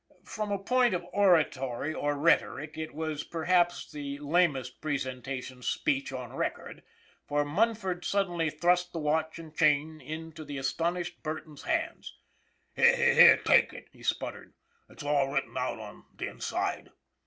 [0.25, 6.33] From a point of oratory or rhetoric it was perhaps the lamest presentation speech on
[6.33, 6.81] record,
[7.27, 12.15] for Munford suddenly thrust the watch and chain into the astounded Burton's hands.
[12.75, 14.55] "Here, take it," he sputtered.
[14.89, 16.89] "It's all written out on the inside."